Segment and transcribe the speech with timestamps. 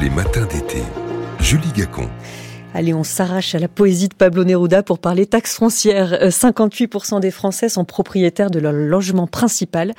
[0.00, 0.82] Les matins d'été.
[1.40, 2.08] Julie Gacon.
[2.74, 6.28] Allez, on s'arrache à la poésie de Pablo Neruda pour parler taxes foncières.
[6.28, 9.94] 58% euh, des Français sont propriétaires de leur logement principal.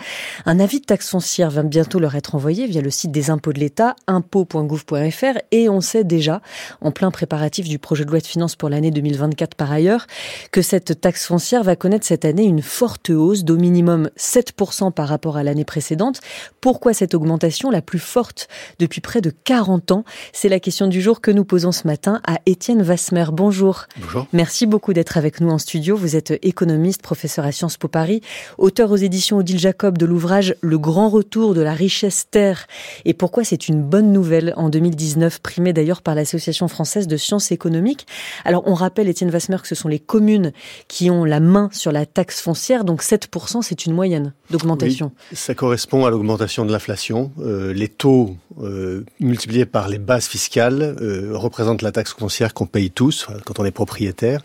[0.46, 3.54] Un avis de taxe foncière va bientôt leur être envoyé via le site des impôts
[3.54, 6.42] de l'État, impôts.gouv.fr, et on sait déjà,
[6.80, 10.06] en plein préparatif du projet de loi de finances pour l'année 2024 par ailleurs,
[10.52, 15.08] que cette taxe foncière va connaître cette année une forte hausse d'au minimum 7% par
[15.08, 16.22] rapport à l'année précédente.
[16.62, 18.48] Pourquoi cette augmentation la plus forte
[18.78, 20.04] depuis près de 40 ans?
[20.34, 22.38] C'est la question du jour que nous posons ce matin à
[22.68, 23.26] Vasmer.
[23.32, 23.86] Bonjour.
[24.02, 24.28] Bonjour.
[24.34, 25.96] Merci beaucoup d'être avec nous en studio.
[25.96, 28.22] Vous êtes économiste, professeur à Sciences Po Paris,
[28.58, 32.68] auteur aux éditions Odile Jacob de l'ouvrage Le grand retour de la richesse terre
[33.06, 37.52] et pourquoi c'est une bonne nouvelle en 2019, primée d'ailleurs par l'Association française de sciences
[37.52, 38.06] économiques?
[38.46, 40.52] Alors on rappelle, Étienne Vasmer, que ce sont les communes
[40.88, 45.12] qui ont la main sur la taxe foncière, donc 7%, c'est une moyenne d'augmentation.
[45.34, 47.32] ça correspond à l'augmentation de l'inflation.
[47.40, 52.66] Euh, les taux euh, multipliés par les bases fiscales euh, représentent la taxe foncière qu'on
[52.66, 54.42] paye tous quand on est propriétaire,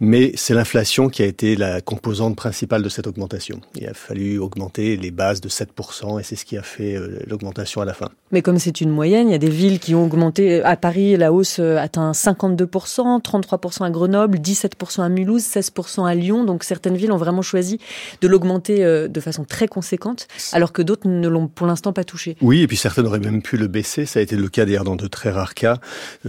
[0.00, 3.60] mais c'est l'inflation qui a été la composante principale de cette augmentation.
[3.74, 7.20] Il a fallu augmenter les bases de 7% et c'est ce qui a fait euh,
[7.26, 8.08] l'augmentation à la fin.
[8.32, 10.62] Mais comme c'est une moyenne, il y a des villes qui ont augmenté.
[10.62, 16.14] À Paris, la hausse euh, atteint 52%, 33% à Grenoble, 17% à Mulhouse, 16% à
[16.14, 16.44] Lyon.
[16.44, 17.78] Donc certaines villes ont vraiment choisi
[18.20, 22.04] de l'augmenter euh, de façon très conséquente, alors que d'autres ne l'ont pour l'instant pas
[22.04, 22.36] touché.
[22.40, 24.06] Oui, et puis certaines auraient même pu le baisser.
[24.06, 25.78] Ça a été le cas d'ailleurs dans de très rares cas.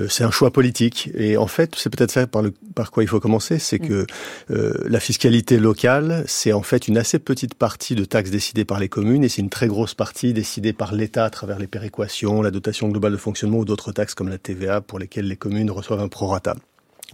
[0.10, 3.08] C'est un choix politique et en fait, c'est peut-être ça par, le, par quoi il
[3.08, 3.88] faut commencer, c'est mm.
[3.88, 4.06] que
[4.52, 8.80] euh, la fiscalité locale, c'est en fait une assez petite partie de taxes décidées par
[8.80, 12.42] les communes et c'est une très grosse partie décidée par l'État à travers les péréquations,
[12.42, 15.72] la dotation globale de fonctionnement ou d'autres taxes comme la TVA pour lesquelles les communes
[15.72, 16.56] reçoivent un prorata.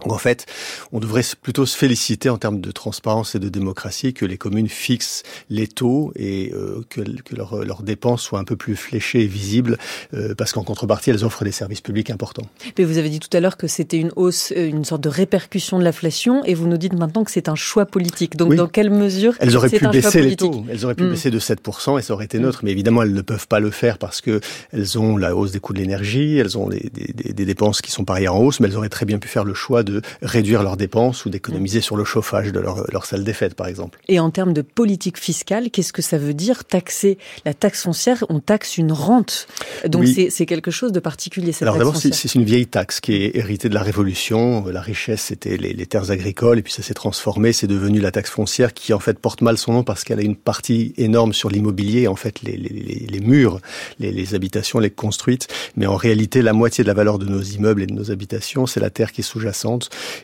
[0.00, 0.46] Donc en fait,
[0.90, 4.68] on devrait plutôt se féliciter en termes de transparence et de démocratie que les communes
[4.68, 9.26] fixent les taux et euh, que, que leurs dépenses soient un peu plus fléchées et
[9.26, 9.78] visibles,
[10.14, 12.46] euh, parce qu'en contrepartie, elles offrent des services publics importants.
[12.78, 15.08] Mais vous avez dit tout à l'heure que c'était une hausse, euh, une sorte de
[15.08, 18.36] répercussion de l'inflation, et vous nous dites maintenant que c'est un choix politique.
[18.36, 20.64] Donc dans quelle mesure Elles auraient pu baisser les taux.
[20.68, 21.10] Elles auraient pu hmm.
[21.10, 22.60] baisser de 7% et ça aurait été neutre.
[22.64, 24.40] Mais évidemment, elles ne peuvent pas le faire parce que
[24.72, 27.90] elles ont la hausse des coûts de l'énergie, elles ont des, des, des dépenses qui
[27.90, 29.92] sont par ailleurs en hausse, mais elles auraient très bien pu faire le choix de
[29.92, 33.54] de réduire leurs dépenses ou d'économiser sur le chauffage de leur, leur, salle des fêtes,
[33.54, 33.98] par exemple.
[34.08, 37.18] Et en termes de politique fiscale, qu'est-ce que ça veut dire taxer?
[37.44, 39.46] La taxe foncière On taxe une rente.
[39.86, 43.36] Donc c'est quelque chose de particulier, cette Alors d'abord, c'est une vieille taxe qui est
[43.36, 44.64] héritée de la Révolution.
[44.66, 47.52] La richesse, c'était les, les, terres agricoles, et puis ça s'est transformé.
[47.52, 50.22] C'est devenu la taxe foncière qui, en fait, porte mal son nom parce qu'elle a
[50.22, 53.60] une partie énorme sur l'immobilier, en fait, les, les, les murs,
[53.98, 55.48] les, habitations, les construites.
[55.76, 58.66] Mais en réalité, la moitié de la valeur de nos immeubles et de nos habitations,
[58.66, 59.71] c'est la terre qui est sous-jacente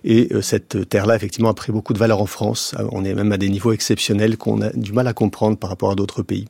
[0.04, 2.74] et euh, cette terre-là, effectivement, a pris beaucoup de valeur en France.
[2.78, 5.70] Euh, on est même à des niveaux exceptionnels qu'on a du mal à comprendre par
[5.70, 6.46] rapport à d'autres pays.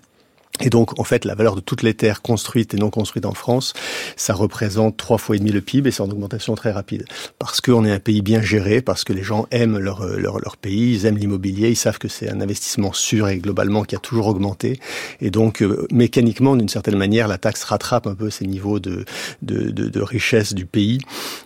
[0.60, 3.34] Et donc, en fait, la valeur de toutes les terres construites et non construites en
[3.34, 3.74] France,
[4.16, 7.04] ça représente trois fois et demi le PIB et c'est en augmentation très rapide.
[7.38, 10.56] Parce qu'on est un pays bien géré, parce que les gens aiment leur, leur, leur
[10.56, 13.98] pays, ils aiment l'immobilier, ils savent que c'est un investissement sûr et globalement qui a
[13.98, 14.80] toujours augmenté.
[15.20, 19.04] Et donc, euh, mécaniquement, d'une certaine manière, la taxe rattrape un peu ces niveaux de,
[19.42, 20.98] de, de, de richesse du pays.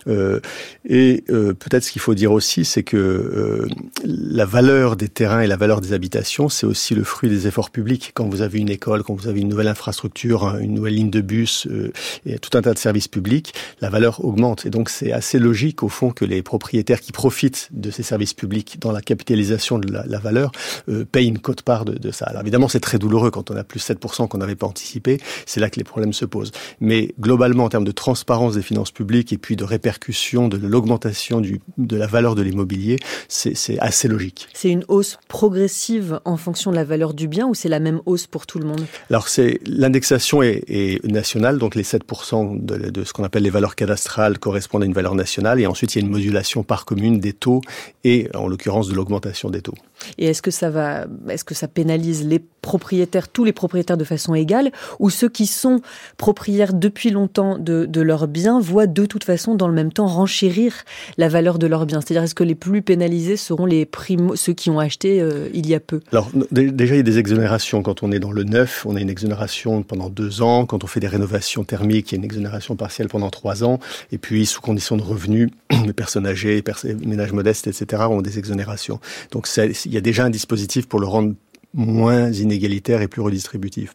[0.07, 0.39] Euh,
[0.85, 3.67] et euh, peut-être ce qu'il faut dire aussi, c'est que euh,
[4.03, 7.69] la valeur des terrains et la valeur des habitations, c'est aussi le fruit des efforts
[7.69, 8.11] publics.
[8.13, 11.21] Quand vous avez une école, quand vous avez une nouvelle infrastructure, une nouvelle ligne de
[11.21, 11.91] bus euh,
[12.25, 14.65] et tout un tas de services publics, la valeur augmente.
[14.65, 18.33] Et donc c'est assez logique au fond que les propriétaires qui profitent de ces services
[18.33, 20.51] publics dans la capitalisation de la, valeur
[20.89, 22.25] euh, payent une cote-part de, de, ça.
[22.25, 25.59] Alors évidemment c'est très douloureux quand on a plus 7% qu'on n'avait pas anticipé, c'est
[25.59, 26.51] là que les problèmes se posent.
[26.79, 31.41] Mais globalement en termes de transparence des finances publiques et puis de répercussion de l'augmentation
[31.77, 32.97] de la valeur de l'immobilier,
[33.27, 34.47] c'est assez logique.
[34.53, 38.01] C'est une hausse progressive en fonction de la valeur du bien ou c'est la même
[38.05, 38.85] hausse pour tout le monde?
[39.09, 43.75] Alors c'est l'indexation est, nationale, donc les 7% de, de ce qu'on appelle les valeurs
[43.75, 47.19] cadastrales correspondent à une valeur nationale, et ensuite il y a une modulation par commune
[47.19, 47.61] des taux
[48.03, 49.75] et en l'occurrence de l'augmentation des taux.
[50.17, 54.03] Et est-ce que ça va, est-ce que ça pénalise les propriétaires, tous les propriétaires de
[54.03, 55.81] façon égale, ou ceux qui sont
[56.17, 60.07] propriétaires depuis longtemps de, de leurs biens voient de toute façon dans le même temps
[60.07, 60.73] renchérir
[61.17, 62.01] la valeur de leurs biens?
[62.01, 65.67] C'est-à-dire est-ce que les plus pénalisés seront les primo, ceux qui ont acheté euh, il
[65.67, 66.01] y a peu?
[66.11, 69.01] Alors déjà il y a des exonérations quand on est dans le neuf, on a
[69.01, 70.65] une exonération pendant deux ans.
[70.65, 73.79] Quand on fait des rénovations thermiques, il y a une exonération partielle pendant trois ans.
[74.11, 75.49] Et puis sous condition de revenus,
[75.85, 78.03] les personnes âgées, les ménages modestes, etc.
[78.09, 78.99] ont des exonérations.
[79.31, 81.33] Donc il y a déjà un dispositif pour le rendre
[81.73, 83.93] moins inégalitaire et plus redistributif.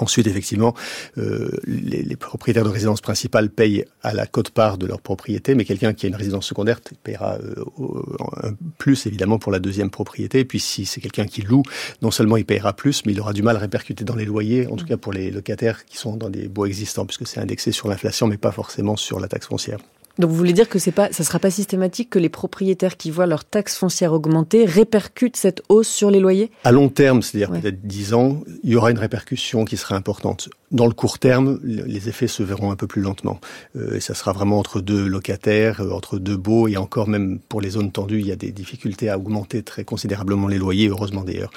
[0.00, 0.74] Ensuite, effectivement,
[1.18, 5.92] euh, les, propriétaires de résidence principale payent à la cote-part de leur propriété, mais quelqu'un
[5.92, 10.44] qui a une résidence secondaire paiera euh, plus, évidemment, pour la deuxième propriété.
[10.44, 11.62] Puis, si c'est quelqu'un qui loue,
[12.00, 14.66] non seulement il payera plus, mais il aura du mal à répercuter dans les loyers,
[14.68, 17.70] en tout cas pour les locataires qui sont dans des baux existants, puisque c'est indexé
[17.70, 19.78] sur l'inflation, mais pas forcément sur la taxe foncière.
[20.18, 23.10] Donc vous voulez dire que c'est pas, ça sera pas systématique que les propriétaires qui
[23.10, 26.50] voient leur taxe foncière augmenter répercutent cette hausse sur les loyers?
[26.64, 30.48] À long terme, c'est-à-dire peut-être 10 ans, il y aura une répercussion qui sera importante.
[30.70, 33.40] Dans le court terme, les effets se verront un peu plus lentement.
[33.74, 37.40] Euh, et ça sera vraiment entre deux locataires, euh, entre deux baux, et encore même
[37.40, 40.88] pour les zones tendues, il y a des difficultés à augmenter très considérablement les loyers,
[40.88, 41.50] heureusement d'ailleurs.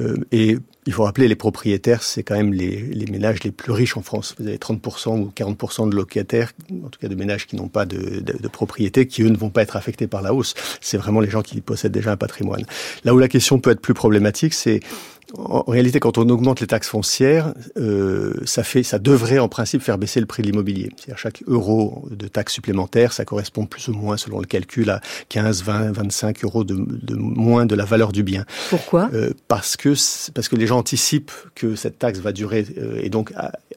[0.00, 3.72] Euh, et il faut rappeler, les propriétaires, c'est quand même les, les, ménages les plus
[3.72, 4.34] riches en France.
[4.38, 6.52] Vous avez 30% ou 40% de locataires,
[6.84, 9.36] en tout cas de ménages qui n'ont pas de, de, de, propriété, qui eux ne
[9.36, 10.54] vont pas être affectés par la hausse.
[10.80, 12.64] C'est vraiment les gens qui possèdent déjà un patrimoine.
[13.04, 14.80] Là où la question peut être plus problématique, c'est
[15.34, 19.82] en réalité, quand on augmente les taxes foncières, euh, ça fait, ça devrait en principe
[19.82, 20.90] faire baisser le prix de l'immobilier.
[20.96, 25.00] C'est-à-dire chaque euro de taxe supplémentaire, ça correspond plus ou moins, selon le calcul, à
[25.28, 28.44] 15, 20, 25 euros de, de moins de la valeur du bien.
[28.70, 29.10] Pourquoi?
[29.14, 29.94] Euh, Parce que
[30.32, 33.32] parce que les gens anticipent que cette taxe va durer euh, et donc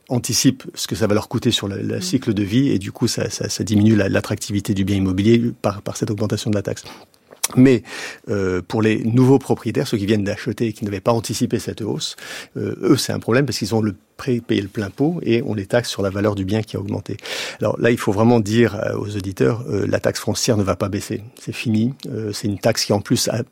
[0.09, 2.01] anticipent ce que ça va leur coûter sur le, le mmh.
[2.01, 5.81] cycle de vie et du coup ça, ça, ça diminue l'attractivité du bien immobilier par,
[5.81, 6.83] par cette augmentation de la taxe.
[7.55, 7.83] Mais
[8.29, 11.81] euh, pour les nouveaux propriétaires, ceux qui viennent d'acheter et qui n'avaient pas anticipé cette
[11.81, 12.15] hausse,
[12.57, 15.53] euh, eux c'est un problème parce qu'ils ont le payé le plein pot et on
[15.53, 17.17] les taxe sur la valeur du bien qui a augmenté.
[17.61, 20.75] Alors là, il faut vraiment dire euh, aux auditeurs, euh, la taxe foncière ne va
[20.75, 21.21] pas baisser.
[21.39, 21.93] C'est fini.
[22.09, 23.43] Euh, c'est une taxe qui en plus a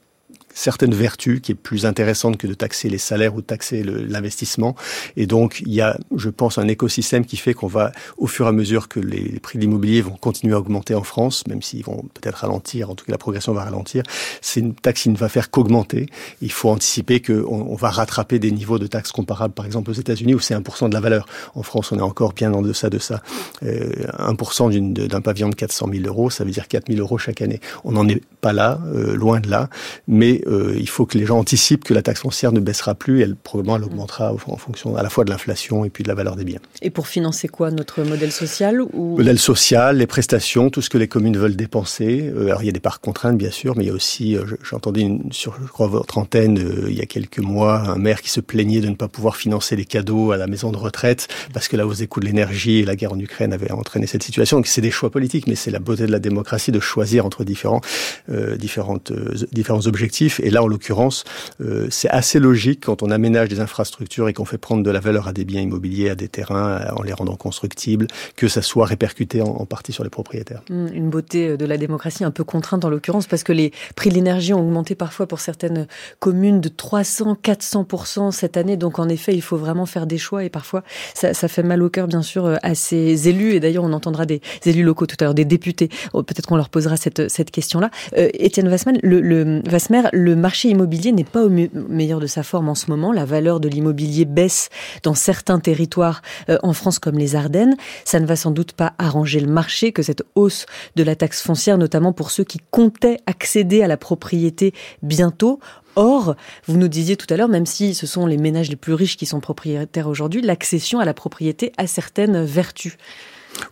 [0.57, 4.75] certaines vertus qui est plus intéressante que de taxer les salaires ou de taxer l'investissement.
[5.15, 8.47] Et donc, il y a, je pense, un écosystème qui fait qu'on va, au fur
[8.47, 11.61] et à mesure que les prix de l'immobilier vont continuer à augmenter en France, même
[11.61, 14.01] s'ils vont peut-être ralentir, en tout cas la progression va ralentir,
[14.41, 16.07] c'est une taxe qui ne va faire qu'augmenter.
[16.41, 19.93] Il faut anticiper qu'on on va rattraper des niveaux de taxes comparables, par exemple aux
[19.93, 21.27] États-Unis, où c'est 1% de la valeur.
[21.53, 23.21] En France, on est encore bien en deçà de ça.
[23.61, 27.43] Euh, 1% d'un pavillon de 400 000 euros, ça veut dire 4 000 euros chaque
[27.43, 27.59] année.
[27.83, 29.69] On n'en est pas là, euh, loin de là,
[30.07, 33.21] mais euh, il faut que les gens anticipent que la taxe foncière ne baissera plus,
[33.21, 36.15] elle probablement elle augmentera en fonction à la fois de l'inflation et puis de la
[36.15, 36.59] valeur des biens.
[36.81, 39.17] Et pour financer quoi Notre modèle social ou...
[39.17, 42.31] Modèle social, les prestations, tout ce que les communes veulent dépenser.
[42.35, 44.35] Euh, alors il y a des parts contraintes bien sûr, mais il y a aussi,
[44.35, 47.79] euh, j'ai entendu une, sur je crois votre antenne euh, il y a quelques mois,
[47.79, 50.71] un maire qui se plaignait de ne pas pouvoir financer les cadeaux à la maison
[50.71, 53.53] de retraite parce que la hausse des coûts de l'énergie et la guerre en Ukraine
[53.53, 54.57] avait entraîné cette situation.
[54.57, 57.43] Donc c'est des choix politiques, mais c'est la beauté de la démocratie de choisir entre
[57.43, 57.81] différents,
[58.29, 60.36] euh, différentes, euh, différents objectifs.
[60.39, 61.23] Et là, en l'occurrence,
[61.61, 64.99] euh, c'est assez logique quand on aménage des infrastructures et qu'on fait prendre de la
[64.99, 68.85] valeur à des biens immobiliers, à des terrains, en les rendant constructibles, que ça soit
[68.85, 70.61] répercuté en, partie sur les propriétaires.
[70.69, 74.09] Mmh, une beauté de la démocratie un peu contrainte en l'occurrence parce que les prix
[74.09, 75.87] de l'énergie ont augmenté parfois pour certaines
[76.19, 78.77] communes de 300, 400% cette année.
[78.77, 81.83] Donc en effet, il faut vraiment faire des choix et parfois ça, ça fait mal
[81.83, 85.17] au cœur bien sûr à ces élus et d'ailleurs on entendra des élus locaux tout
[85.19, 85.89] à l'heure, des députés.
[86.13, 87.89] Oh, peut-être qu'on leur posera cette, cette question-là.
[88.17, 90.03] Euh, Étienne Vassmer, le, le, Vassmer,
[90.35, 93.11] marché immobilier n'est pas au meilleur de sa forme en ce moment.
[93.11, 94.69] La valeur de l'immobilier baisse
[95.03, 97.75] dans certains territoires euh, en France comme les Ardennes.
[98.05, 100.65] Ça ne va sans doute pas arranger le marché que cette hausse
[100.95, 105.59] de la taxe foncière, notamment pour ceux qui comptaient accéder à la propriété bientôt.
[105.95, 106.35] Or,
[106.67, 109.17] vous nous disiez tout à l'heure, même si ce sont les ménages les plus riches
[109.17, 112.97] qui sont propriétaires aujourd'hui, l'accession à la propriété a certaines vertus.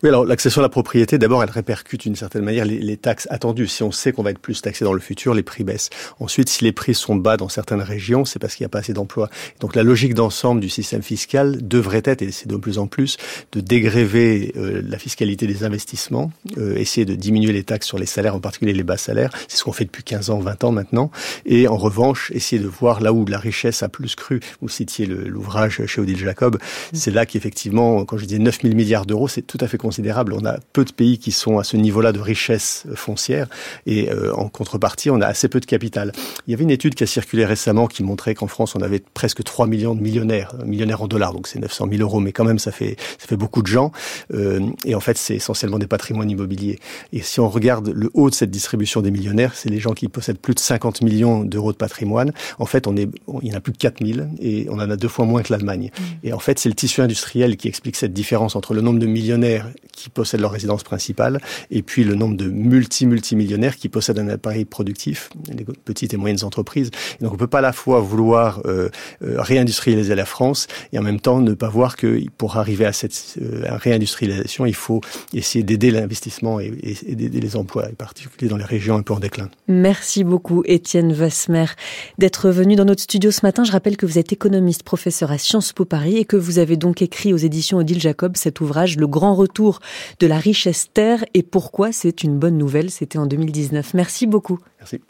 [0.02, 3.28] Oui, alors l'accession à la propriété, d'abord, elle répercute d'une certaine manière les, les, taxes
[3.30, 3.66] attendues.
[3.66, 5.90] Si on sait qu'on va être plus taxé dans le futur, les prix baissent.
[6.20, 8.80] Ensuite, si les prix sont bas dans certaines régions, c'est parce qu'il n'y a pas
[8.80, 9.30] assez d'emplois.
[9.60, 13.16] Donc la logique d'ensemble du système fiscal devrait être, et c'est de plus en plus,
[13.52, 18.06] de dégréver euh, la fiscalité des investissements, euh, essayer de diminuer les taxes sur les
[18.06, 19.30] salaires, en particulier les bas salaires.
[19.48, 21.10] C'est ce qu'on fait depuis 15 ans, 20 ans maintenant.
[21.44, 24.40] Et en revanche, essayer de voir là où la richesse a plus cru.
[24.60, 26.58] Vous citiez l'ouvrage chez Odile Jacob.
[26.92, 30.32] C'est là qu'effectivement, quand je disais 9 000 milliards d'euros, c'est tout à fait considérable.
[30.32, 33.48] On a peu de pays qui sont à ce niveau-là de richesse foncière
[33.86, 36.12] et euh, en contrepartie, on a assez peu de capital.
[36.46, 39.02] Il y avait une étude qui a circulé récemment qui montrait qu'en France, on avait
[39.14, 42.44] presque 3 millions de millionnaires, millionnaires en dollars, donc c'est 900 000 euros, mais quand
[42.44, 43.92] même, ça fait, ça fait beaucoup de gens.
[44.34, 46.78] Euh, et en fait, c'est essentiellement des patrimoines immobiliers.
[47.12, 50.08] Et si on regarde le haut de cette distribution des millionnaires, c'est les gens qui
[50.08, 52.32] possèdent plus de 50 millions d'euros de patrimoine.
[52.58, 54.74] En fait, on est, on, il y en a plus de 4 000 et on
[54.74, 55.90] en a deux fois moins que l'Allemagne.
[55.98, 56.02] Mmh.
[56.24, 59.06] Et en fait, c'est le tissu industriel qui explique cette différence entre le nombre de
[59.06, 64.28] millionnaires qui possèdent leur résidence principale, et puis le nombre de multi-multimillionnaires qui possèdent un
[64.28, 66.90] appareil productif, les petites et moyennes entreprises.
[67.20, 68.88] donc on peut pas à la fois vouloir euh,
[69.22, 72.92] euh, réindustrialiser la France et en même temps ne pas voir que pour arriver à
[72.92, 75.00] cette euh, réindustrialisation, il faut
[75.32, 79.14] essayer d'aider l'investissement et, et d'aider les emplois, en particulier dans les régions un peu
[79.14, 79.48] en déclin.
[79.68, 81.66] Merci beaucoup Étienne Vasmer
[82.18, 83.64] d'être venu dans notre studio ce matin.
[83.64, 86.76] Je rappelle que vous êtes économiste, professeur à Sciences Po Paris et que vous avez
[86.76, 89.55] donc écrit aux éditions Odile Jacob cet ouvrage Le grand retour
[90.20, 92.90] de la richesse terre et pourquoi c'est une bonne nouvelle.
[92.90, 93.94] C'était en 2019.
[93.94, 94.58] Merci beaucoup.
[94.78, 95.00] Merci.